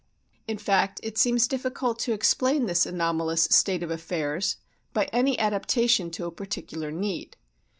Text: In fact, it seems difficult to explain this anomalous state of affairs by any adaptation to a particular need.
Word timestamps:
In 0.47 0.57
fact, 0.57 0.99
it 1.03 1.19
seems 1.19 1.47
difficult 1.47 1.99
to 1.99 2.11
explain 2.13 2.65
this 2.65 2.87
anomalous 2.87 3.43
state 3.43 3.83
of 3.83 3.91
affairs 3.91 4.57
by 4.93 5.03
any 5.13 5.37
adaptation 5.37 6.09
to 6.09 6.25
a 6.25 6.31
particular 6.31 6.89
need. 6.91 7.37